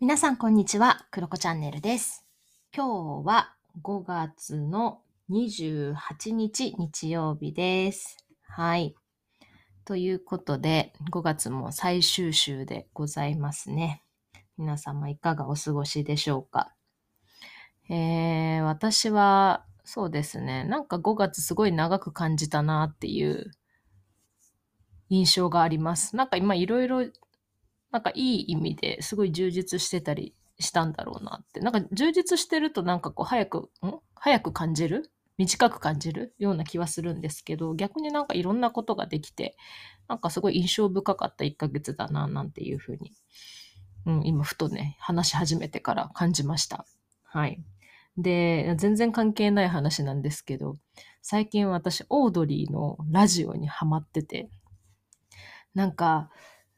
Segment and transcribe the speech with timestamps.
[0.00, 1.04] 皆さん、こんにちは。
[1.10, 2.24] クロコチャンネルです。
[2.72, 8.16] 今日は5月の28日日曜日です。
[8.46, 8.94] はい。
[9.84, 14.04] ということで、5月も最終週でございますね。
[14.56, 16.72] 皆様いかがお過ごしでしょうか？
[17.90, 20.62] えー、私は、そうですね。
[20.62, 23.50] なんか5月すごい長く感じたなっていう
[25.08, 26.14] 印象があります。
[26.14, 27.04] なんか今いろいろ
[27.90, 31.60] なんかいい意味ですごい充実してたりしたんだろうなって。
[31.60, 33.94] なんか充実してるとなんかこう早く、ん？
[34.14, 35.10] 早く感じる？
[35.38, 39.56] 短く感じるような気はするんですけど、逆になんかいろんなことができて、
[40.08, 43.12] なんかすごい印象深かった1ヶ月だな、なんていうふうに、
[44.04, 46.84] うん、今ふとね、話し始めてから感じました。
[47.22, 47.62] はい。
[48.16, 50.74] で、全然関係ない話なんですけど、
[51.22, 54.50] 最近私、オードリーのラジオにハマってて、
[55.72, 56.30] なんか、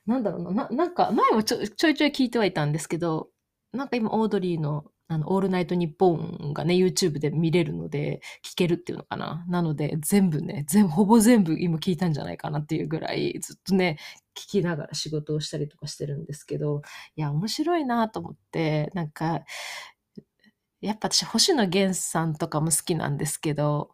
[0.07, 3.31] なんだろうな、なんか前もちょちょいちょい聞いてはいたんですけど、
[3.73, 9.45] なんか今オードリーのあの、オールナイトニッポンがね、YouTube で見れるので、聞けるっていうのかな。
[9.49, 13.99] なので、全部ね、全ほぼ全部今聞いたんじゃないかなっていうぐらい、ずっとね、
[14.37, 16.83] 聞きながら仕事をしたりとかしてるんですけど、
[17.17, 19.41] いや、面白いなと思って、なんか、
[20.81, 23.91] やっぱ私、星野源さんとかも好きなんですけど、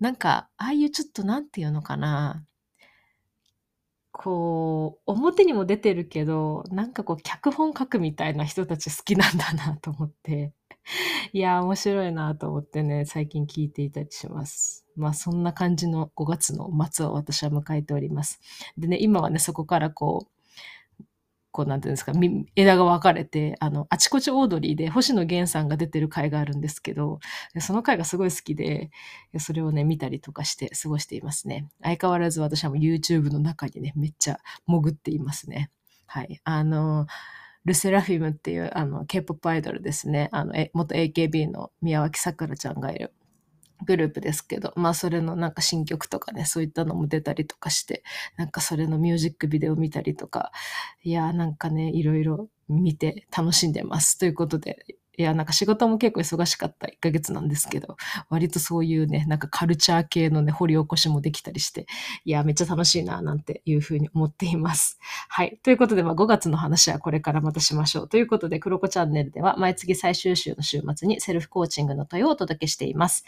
[0.00, 2.44] なんか、ああいうちょっとなんていうのかな、
[4.22, 10.52] こう、表にも出てるけど、なんかこう、脚本書くみたいな人たち好きなんだなと思って、
[11.32, 14.86] いや、面白いなと思ってね、最近聞いていたりします。
[14.94, 18.40] まあ、そんな感じの5月の末を私は迎えております。
[18.78, 20.31] でね、今はね、そこからこう、
[21.52, 22.12] こう、なんていうんですか、
[22.56, 27.20] 枝が分かれて、あの、あちこちオードリーで星野源さんが出てる回があるんですけど、
[27.60, 28.90] その回がすごい好きで、
[29.38, 31.68] それをね、見たりとかして過ごしていますね。
[31.82, 35.70] 相変わらず私はもう YouTube の中にね、めっちゃ潜っていますね。
[36.06, 36.40] はい。
[36.44, 37.06] あの、
[37.64, 40.28] ルセラフィムっていうあの K-POP アイドルですね。
[40.32, 43.12] あの、え元 AKB の宮脇さくらちゃんがいる
[43.84, 48.02] グループですけど、まあそれのなんか新曲とかね、そういったのも出たりとかして、
[48.36, 50.52] なんかそれのミュージックビデオ見たりとか、
[51.02, 54.18] いやーなんかね、いろいろ見て楽しんでます。
[54.18, 54.84] ということで、
[55.18, 57.96] いや、なんか仕事も結構忙しかった1ヶ月なんですけど、
[58.30, 61.86] 割とそういうね、なんかカルチャー系のね、掘り起こしもできたりして、
[62.24, 64.98] いや、めっちゃ楽しいな、なんていうふうに思っています。
[65.28, 65.60] はい。
[65.62, 68.08] ということで、まあ5月の話はこれからまたしましょう。
[68.08, 73.26] ということで、クロコチャンネルでは毎月最終週の週末にセルフコーチングの問いをお届けしています。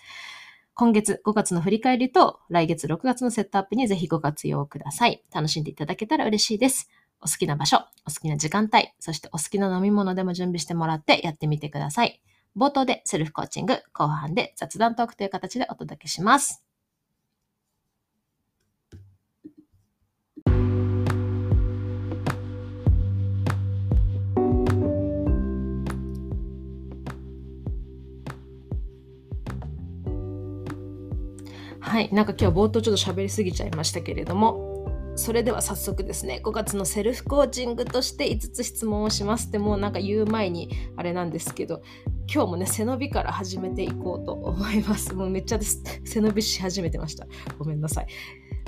[0.77, 5.23] 今月5月の振り返りと来月6月のセットアップにぜひご活用ください。
[5.33, 6.91] 楽しんでいただけたら嬉しいです。
[7.21, 12.21] お好きな場所、お好きな時間帯、そしてお好きな飲み物でも準備してもらってやってみてください。
[12.57, 16.64] 冒頭でセルフコーチング、後半で雑談トークという形でお届けします。
[31.85, 32.09] はい。
[32.15, 41.83] なんか今日冒頭ちょっと喋りすぎちゃいましたけれども、それでは早速ですね、5月のセルフコーチングとして5つ質問をしますってもうなんか言う前にあれなんですけど、
[42.33, 45.13] 今日もね、背伸びから始めていこうと思います。
[45.15, 47.27] もうめっちゃです背伸びし始めてました。
[47.59, 48.07] ごめんなさい。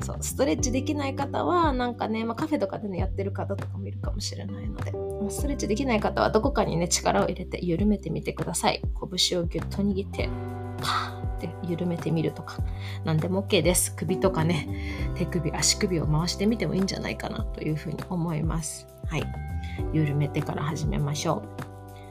[0.02, 8.82] そう、ストレッチできない方は、なんかね、まあ、カフェとかでね、やってる方とかもいるかもしれないので、まストレッチできない方はどこかにね、力を入れて緩めてみてください。
[9.18, 10.28] 拳をぎゅっと握って、
[10.82, 12.56] パーって緩めてみるとか、
[13.04, 13.94] 何でも OK です。
[13.94, 14.68] 首とかね、
[15.14, 18.86] 手首、足首を回してみてもいいんじゃないかなというふうに思います。
[19.06, 19.24] はい。
[19.92, 21.42] 緩めてから始めましょ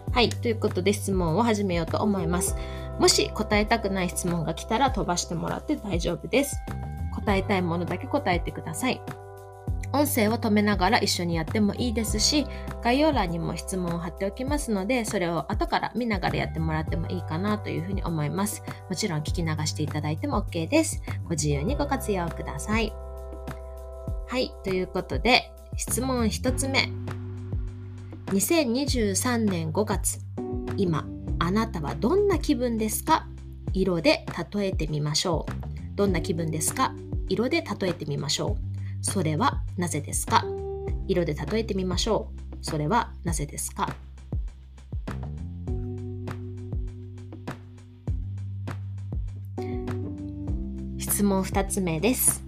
[0.10, 0.12] う。
[0.12, 0.30] はい。
[0.30, 2.56] ということで質問を始めようと思います。
[3.00, 6.58] もし答えたくない質問が来たら飛ばしてもらって大丈夫です。
[7.14, 9.02] 答えたいものだけ答えてください。
[9.96, 12.46] 音声を止めながら一緒にやってもいいですし、
[12.84, 18.62] 概要欄にも質問を貼っておきますので、それを後から見ながらやってもらってもいいかなというふうに思います。
[18.90, 21.02] もちろん聞き流していただいても OK です。
[21.24, 22.94] ご自由にご活用ください。
[24.28, 26.90] はい、ということで、質問1つ目。
[28.28, 30.20] 2023年5月、
[30.78, 31.06] 今、
[31.40, 33.28] あなたはどんな気分ですか？
[33.72, 35.52] 色で例えてみましょう。
[35.96, 36.94] どんな気分ですか？
[37.30, 38.65] 色で例えてみましょう。
[39.08, 40.44] それはなぜですか？
[41.08, 42.58] 色で例えてみましょう。
[42.66, 43.96] それはなぜですか？
[50.98, 52.44] 質問2つ目です。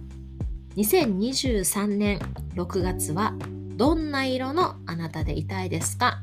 [0.76, 2.18] 2023年
[2.54, 3.34] 6月は
[3.76, 6.20] どんな色のあなたでいたいですか？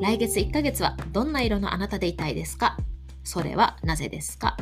[0.00, 2.78] 来月1ヶ月はどんな色のあなたでいたいですか？
[3.22, 4.56] それはなぜですか？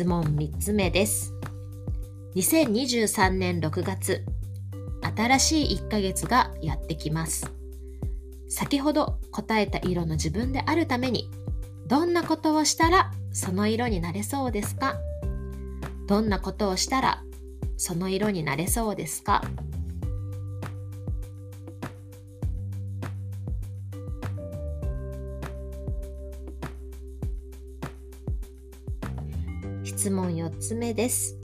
[0.00, 1.34] 質問3つ目です。
[2.34, 4.24] 2023年6月、
[5.14, 7.52] 新しい1ヶ月がやってきます。
[8.48, 11.30] 先ほど答えた色の自分であるために、
[11.86, 14.96] どんなことをしたらその色になれそうですか？
[16.06, 17.22] どんなことをしたら
[17.76, 19.42] その色になれそうですか？
[30.00, 31.36] 質問4つ目です。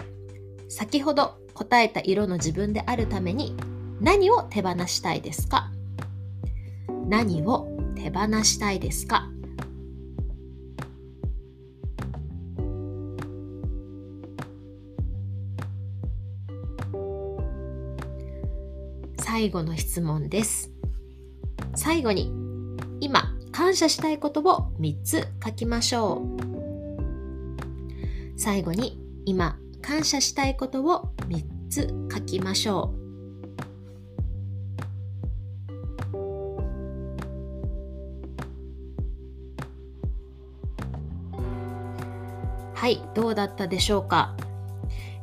[0.71, 3.55] 先ほど答えた色の自分であるために
[4.01, 5.71] 何を手放したいですか？
[7.07, 9.29] 何を手放したいですか？
[19.19, 20.71] 最後の質問です。
[21.75, 22.33] 最後に
[23.01, 26.36] 今感謝したいことを3つ書きましょう。
[28.37, 33.07] 最後に今感謝したいことを3つ書きましょう。
[42.75, 44.37] はい、どうだったでしょうか、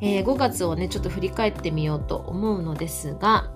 [0.02, 3.54] えー、5月をね、ちょっと振り返ってみようと思うのですが、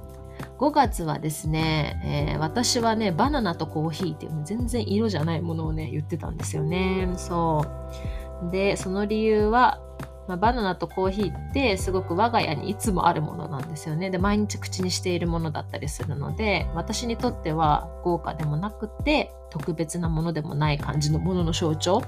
[0.60, 7.10] 5月はですね、えー、私はね、バナナとコーヒーっていう全然色じゃないものをね、言ってたんですよね。
[7.18, 8.17] そう。
[8.52, 9.82] でその理由は、
[10.28, 22.04] まあ、バナナとコーヒーってすごく我が家にいつもあるものなんですよねで毎日口にしているものだったりするので私にとっては豪華でもなくて特別なものでもない感じのものの象徴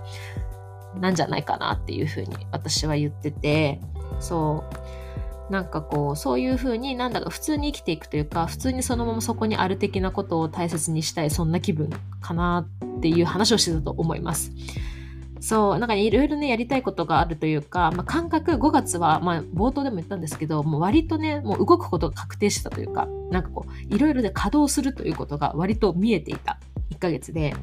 [0.99, 3.79] なんじゃないかなっていうふうに私は言ってて
[4.19, 4.89] そう
[5.49, 11.89] なんかこうそういうふうになんだか普通に生きていくというか普通にそのままそこにある的なことを大切にしたいそんな気分
[12.21, 12.67] かな
[12.97, 14.51] っていう話をしてたと思います。
[15.49, 26.59] そう、なんかいろいろね、やりたいことがあるというか、まあ、感覚、5月は、まあ、冒頭でも言ったんですけど、もう割とね、もう動くことが確定したというか、なんかこう、いろいろで稼働するということが割と見えていた
[26.91, 27.55] 1ヶ月で、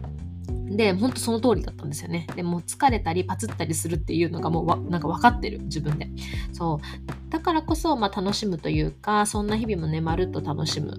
[0.49, 2.27] で、ほんとその通りだったんですよね。
[2.37, 6.09] でも疲れたりパツったりするっていうのがもうわなんか分かってる、自分で。
[6.53, 7.31] そう。
[7.31, 10.97] だからこそ、まあ楽しむというか、そんな日々もね、まるっと楽しむ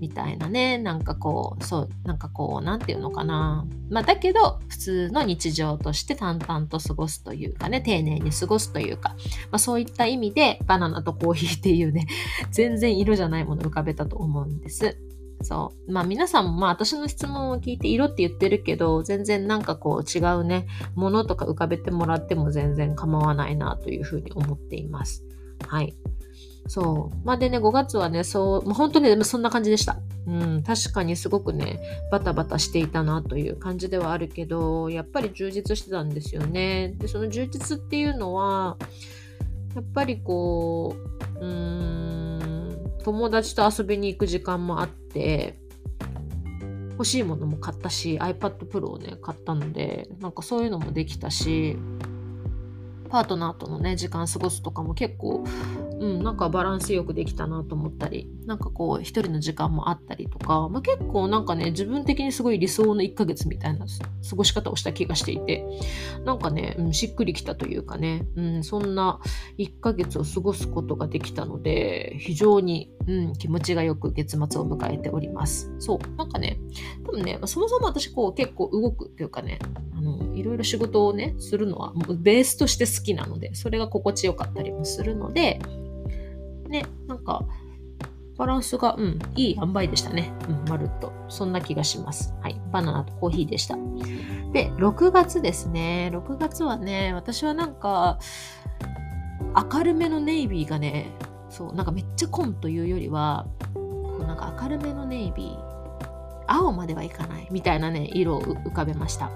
[0.00, 3.66] みたいなね、なんかこう、そう、なんかこう、なんていうのかな。
[3.90, 9.10] まあだけど、普通の日常として淡々と過ごすというかね、丁寧に過ごすというか、
[9.50, 12.06] まあそういった意味で、バナナとコーヒーっていうね、
[12.50, 14.98] 全然色じゃないもの浮かべたと思うんです。
[15.42, 15.92] そう。
[15.92, 25.24] まあ皆さんもまあ私の質問を聞いて色って言ってるけど、全然なんかこう違うね、ものとか浮かべてもらっても全然構わないなというふうに思っています。
[25.66, 25.94] はい。
[26.68, 27.26] そう。
[27.26, 29.98] まあでね、5月はね、そう、まあ、本当にそんな感じでした。
[30.26, 31.80] うん、確かにすごくね、
[32.12, 36.94] バタバタしていたなという感じではあるけど、やっぱり充実してたんですよね。
[36.98, 38.76] で、その充実っていうのは、
[39.74, 40.94] やっぱりこ
[41.36, 42.37] う、うーん、
[43.04, 45.58] 友達と遊びに行く時間もあって、
[46.92, 51.76] 欲しいものも買ったし、iPad Pro をね、買ったので、なんかそういうのもできたし、
[53.08, 55.44] パートナーとのね、時間過ごすとかも結構、
[56.00, 63.86] うん、なんかバランスよくできたなと思ったり、なんかこう、一人の時間もあったりとか、まあ、結構なんかね、自分的にすごい理想の1ヶ月みたいな
[64.28, 65.64] 過ごし方をした気がしていて、
[66.24, 69.20] なんかね、うん、しっくりきたというかね、うん、そんな
[69.58, 75.74] 1ヶ月を過ごすことができたので、非常に、うん、気持ちがよく月末を迎えております。
[75.78, 76.60] そう、なんかね、
[77.04, 79.58] 多分ね、そもそも私こう結構動くっていうかね、
[79.96, 85.60] あの、いろいろ仕事をね、するのはもうベースとして好きなので、それが心地よかったりもするので、
[86.68, 87.44] ね、なんか、
[88.36, 90.32] バランスが、うん、いい塩梅でしたね。
[90.48, 91.12] うん、まるっと。
[91.28, 92.34] そんな気がします。
[92.40, 92.60] はい。
[92.70, 93.76] バナナとコーヒーでした。
[94.52, 96.10] で、6月ですね。
[96.14, 98.20] 6月はね、私はなんか、
[99.72, 101.10] 明るめのネイビーがね、
[101.50, 109.30] そう、なんかめっちゃ紺というよりは、こうなんか明るめのネイビー、青まではいかないみたいなね、色を浮かべました。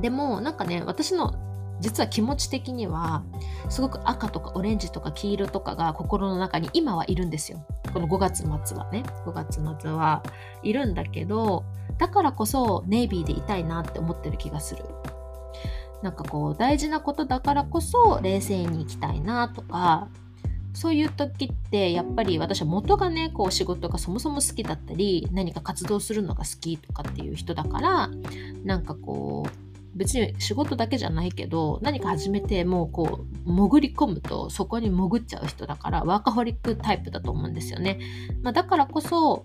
[0.00, 1.34] でも、なんかね、私の
[1.82, 3.24] 実は気持ち的には
[3.68, 7.66] すごく赤とかオレンジとか黄色とかが心の中に今はいるんですよ。
[7.92, 9.02] この5月末はね。
[9.26, 10.22] 5月末は
[10.62, 11.64] いるんだけど、
[11.98, 14.84] だからこそネイビーでいたいなって思ってる気がする。
[16.02, 20.08] なんかこう大事なことだからこそ冷静に行きたいなとか、
[20.74, 28.10] そういう時ってやっぱり私は元がねこう仕事がそもそも好きだったり何か活動するのが好きとかっていう人だから
[28.64, 37.98] なんかこう別に仕事だけじゃないけど何か始めてもうこう潜り込むとそこに潜っちゃう人だからワーカホリックタイプだと思うんですよね、
[38.42, 39.44] まあ、だからこそ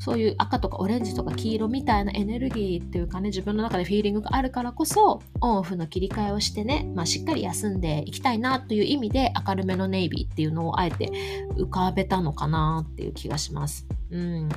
[0.00, 11.10] そういう赤とかオレンジとか黄色みたいなエネルギーっていうかね自分の中でフィーリングがあるからこそオンオフの切り替えをしてね、まあ、しっかり休んでいきたいなという意味で明るめのネイビーっていうのをあえて
[11.56, 13.86] 浮かべたのかなっていう気がします。
[14.10, 14.48] うん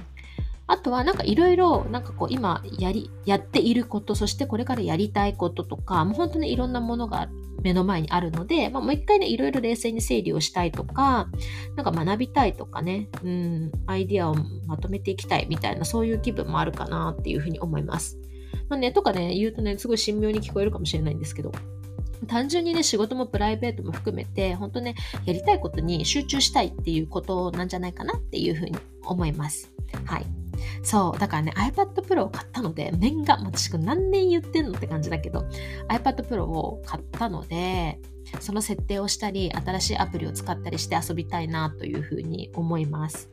[0.71, 7.27] あとはなんかいろいろなんかこう今やりやっていることそしてこれからやりたいこととかもう本当にいろんなものが
[7.61, 11.27] 目の前にあるので、まあ、もう一回ねいろいろ冷静に整理をしたいとか
[11.75, 14.35] なんか学びたいとかね、うん、アイディアを
[14.65, 18.17] まとめていきたいみたいなそういう気分もあるかなっていうふうに思います。
[18.69, 21.51] まあね、とかね言うとねすごい神妙に聞こえるかもしれないんですけど
[22.27, 29.71] 単純にね、仕事もプライベートも含めて、本当ね、やりたいことに集中したいっていうことなんじゃないかなっていうふうに思います。
[30.05, 30.40] はい。
[30.83, 35.45] そう、だからね、iPad Pro を買ったので、念願、私何年言ってんのって感じだけど、
[35.89, 37.99] iPad Pro を買ったので、
[38.39, 43.29] その設定をしたり、新しいアプリを使ったりして遊びたいなというふうに思います。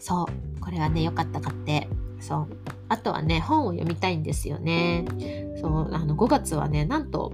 [0.00, 1.88] そう、これはね、良かった買って。
[2.20, 2.48] そう。
[2.88, 5.04] あとはね、本を読みたいんですよね。
[5.60, 7.32] そう、あの、5月はね、なんと、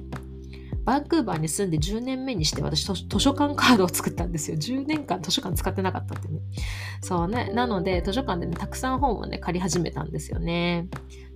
[0.91, 4.57] バンクーバーに住んで10年目にして私図書館カードを作ったんですよ。
[4.57, 6.41] 10年間図書館使ってなかったってね。
[7.01, 7.53] そうね。
[7.55, 10.89] なので図書館でね、たくさん本をね、借り始めたんですよね。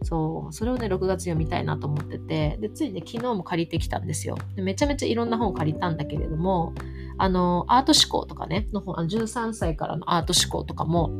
[0.03, 0.53] そう。
[0.53, 4.37] それをね、6月読みたいなと思ってて、で、ついね、昨日も借りてきたんですよ。
[4.57, 6.75] でめちゃめちゃいろんな本を借りたんだけれども、
[7.17, 11.13] あの、アート思考とかね、の本、13歳からのアート思考とかも、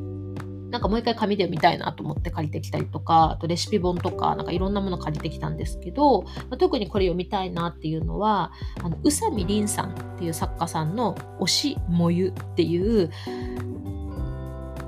[0.75, 8.51] なんかもう一回紙で読みたいなと思って借りてきたりとか、あとレシピ本とか、なんかいろんなもの借りてきたんですけど、まあ、特にこれ読みたいなっていうのは、
[8.83, 13.09] あの宇佐美凛さんっていう作家さんの推しもゆっていう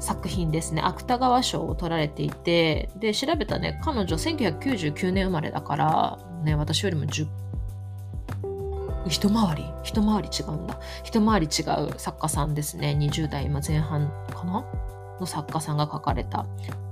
[0.00, 0.82] 作品ですね。
[0.82, 7.28] 芥川賞を取られていて、で、調べたね、彼女1999年生まれだから、ね、私よりも10
[9.08, 10.80] 一回り一回り違うんだ。
[11.04, 12.96] 一回り違う作家さんですね。
[12.98, 14.64] 20代今前半かな？
[15.20, 16.46] の作家さんが書かれた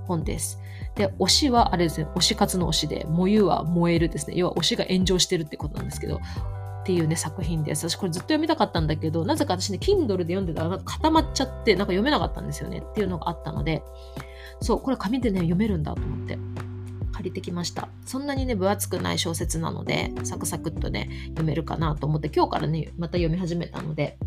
[0.07, 0.59] 本です。
[0.95, 4.37] で、推しはあれですね、推し活の推しで、燃ゆは燃えるですね。
[4.37, 7.89] 要は推しが炎上してるってことなんですけど、っていうね、作品です。
[7.89, 13.83] 私これずっと読みたかったんだけど、なぜか私ね、Kindle で読んでたらなんか固まっちゃって、なんか読めなかったんですよねっていうのがあったので、
[14.61, 16.39] そう、これ紙でね、読めるんだと思って。
[17.15, 17.89] 借りてきました。
[18.05, 24.19] そんなにね、分厚くない小説なので、サクサクっとね、読めるかなと思って、今日からね、また読み始めたので、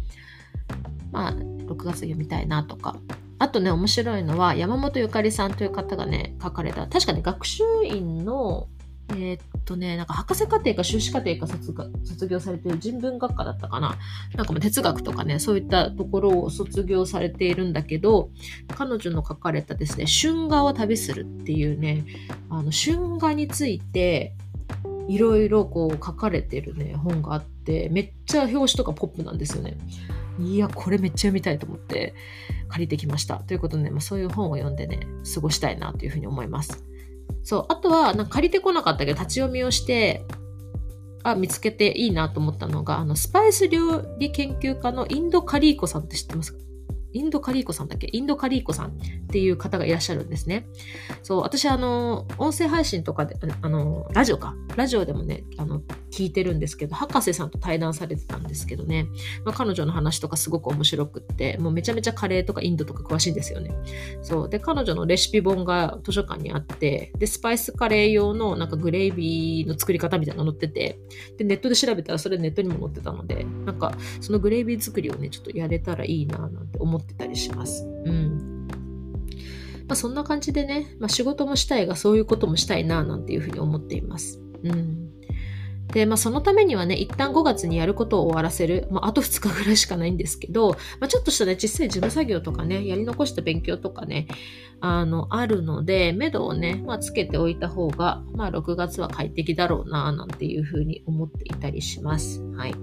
[1.11, 2.97] まあ、6月読みたいなとか
[3.39, 8.67] あとね、面白いのは、山本ゆかりさんという方がね、書かれた、確かね、学習院の、
[9.09, 13.97] えー、っとね、なんか博士課程か修士課程か卒業されている人文学科だったかな。
[14.35, 18.31] なんかも哲学とかね、そういったところを卒業されているんだけど、
[18.75, 22.05] 彼女の書かれたですね、春画を旅するっていうね、
[22.49, 24.33] あの春画について、
[25.07, 29.77] いろいろこう書かれてるね、本があって、めっちゃ表紙とかポップなんですよね。
[30.39, 32.13] いや、これめっちゃ読みたいと思って
[32.69, 33.37] 借りてきました。
[33.37, 34.99] ということで、まあ、そういう本を読んでね、
[35.33, 36.83] 過ごしたいなというふうに思います。
[37.43, 37.65] そう。
[37.69, 40.25] あとは、なんか借りてこなかったけど、立ち読みをして、
[41.23, 46.59] あ、見つけていいなと思ったのが、あの、スパイス料理研究家のインドカリーコさんって知ってますか？
[47.13, 48.09] インドカリーコさんだっけ？
[48.11, 48.91] インドカリーコさんっ
[49.27, 50.67] ていう方がいらっしゃるんですね。
[51.23, 54.55] そう、私、あの、音声配信とかで、あの、ラジオか。
[54.75, 59.07] ラジオでもね、あの、聞いてるんですけど、博士さんと対談されてたんですけどね、
[59.45, 63.71] まあ、彼女の話とかすごく面白くって、もうめちゃめちゃカレーとかインドとか詳しいんですよね。
[64.21, 64.49] そう。
[64.49, 70.99] で、彼女のレシピ本が図書館にあって、で、スパイスカレー用のなんかグレイビーの作り方みたいなの載ってて、
[71.37, 77.85] で、ネットで調べたらそれネットにも載ってたので、なんかそのグレイビー作りをね、ちょっとやれたらいいななんて思ってたりします。
[78.05, 78.67] うん。
[79.87, 84.41] まあ、そんな感じでね、まあ、仕事もしたいがそういうこともしたいななんていうふうに思っています。
[84.63, 85.16] うん。
[85.93, 88.87] で、まあ、そのためにはね、一旦5月にやることを終わらせる。
[88.91, 94.27] まあ、あと2日ぐらいしかないんですけど、まあ、ちょっとしたね、小さい事務作業とかね、やり残した勉強とかね、
[94.81, 102.41] あの、あるので、目処をね、まあ、つけておいた方が、まあ、6月は快適だろうな、なんていうふうに思っていたりします。
[102.55, 102.75] はい。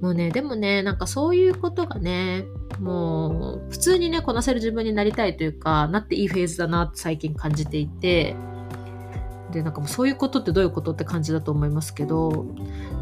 [0.00, 2.44] もうね、でもね、なんかそういうことがね、
[2.78, 8.36] もう、普通にね、こなせる自分になりたいというか、なっていいフェーズだなって最近感じていて、
[9.52, 12.46] でなんかもうそういうことってどういうことって感じだと思いますけど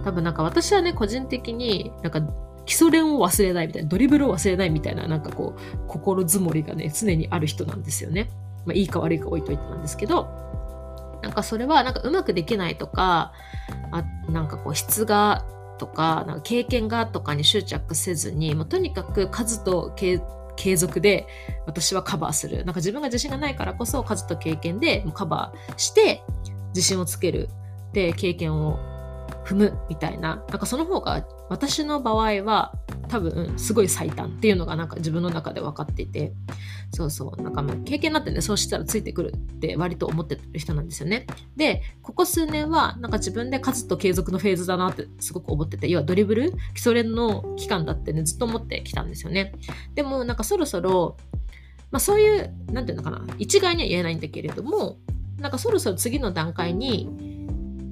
[0.05, 2.21] 多分なんか私はね個人的になんか
[2.67, 8.29] 基礎練を忘れないみたいなドリブルを忘れないみたいななんかこう心づもりがね常にある人なんですよね。
[8.67, 10.29] まあ、いいか悪いか置いといてなんですけど
[11.23, 13.33] なんかそれはなんかうまくできないとか
[13.93, 15.45] あなんかこう質が
[15.79, 21.27] とかなんか経験がとかに執着せずにもうとにかく数と継続で
[21.67, 22.65] 私はカバーする。
[22.65, 26.23] なんか自分が自信がないからこそ数と経験でカバーして
[26.77, 27.49] 自信をつける。
[27.93, 28.79] で、経験を
[29.47, 32.75] 踏むみたいな、なんかその方が私の場合は
[33.09, 36.33] 多分すごい最短っていうのがなんか自分の中で分かっていて、
[36.93, 41.27] そうそう、なんかまあ経験になってね、そうしたらついてくるって割と思ってる人なんですよね。
[41.57, 49.55] で、ここ数年はなんか自分で勝つと継続のフェーズだなってすごく思ってて、要はドリブル、基礎練の期間だってね、ずっと思ってきたんですよね。
[49.95, 51.17] でもなんかそろそろ、
[51.93, 54.99] まあそういう、なんていうのかな、一概には言えないんだけれども、
[55.39, 57.09] なんかそろそろ次の段階に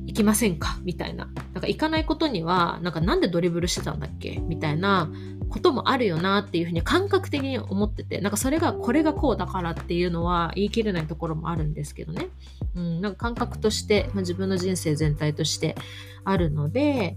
[0.07, 0.79] 行きませんか？
[0.83, 1.27] みたいな。
[1.53, 4.39] なんか行かないことには、なんかなんでドリブルしてたんだっけ？
[4.39, 5.11] みたいな
[5.49, 12.29] こともあるよなっていうふうに感覚的に思ってて、なんかそれがこれがこうだからっていうのは言い切れないところもあるんですけどね。
[12.75, 15.77] うん、なんか感覚として、まあ、自分の人生全体として
[16.25, 17.17] あるので、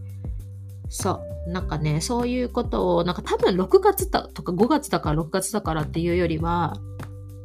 [0.89, 1.51] そう。
[1.51, 6.75] なんかね、そういうことを、なんか多分6月だとか5月だから6月だからっていうよりは、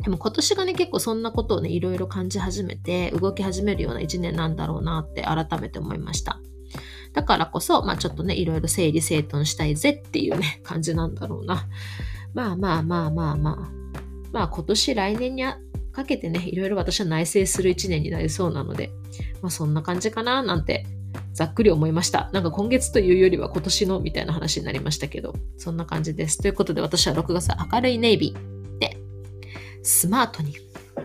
[0.02, 6.40] でも今年がね、結構そんなことをね、いろいろ感じ始めて、動き始めるような一年なんだろうなって改めて思いました。
[7.12, 11.68] だからこそ、まあちょっとね、いろいろ整理整頓したいぜっていうね、 感じなんだろうな。
[12.34, 13.82] まあまあまあまあまあ。
[14.32, 15.44] まあ今年来年に
[15.92, 18.90] かけてね、いろいろ私は内省する一年になりそうなので、
[19.42, 20.86] まあそんな感じかななんて
[21.34, 22.30] ざっくり思いました。
[22.32, 26.38] なんか今月というよりは今年のみたいな話になりましたけど、そんな感じです。
[26.38, 28.61] ということで私は6月明るいネイビー。
[29.82, 30.54] スマートに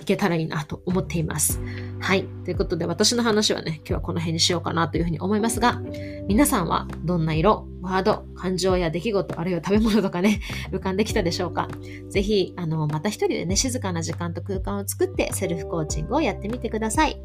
[0.01, 1.59] いけたらいいなと思っています。
[1.99, 2.25] はい。
[2.45, 5.81] ということで私の話はね、今日はこの辺にしようかなというふうに思いますが、
[6.27, 10.41] 皆さんはどんな色、ワード、感情や出来事、あるいは食べ物とかね、
[10.71, 11.67] 浮かんできたでしょうか？
[12.09, 17.19] ぜひ、あの、また一人でね、静かな時間と空間を作ってセルフコーチングをやってみてください。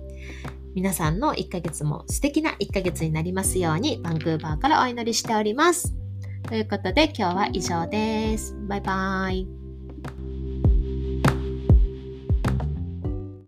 [0.75, 5.95] 皆さんの1ヶ月も素敵な1ヶ月になりますように、バンクーバーからお祈りしております。
[6.49, 8.57] ということで今日は以上です。
[8.69, 9.62] バイバーイ。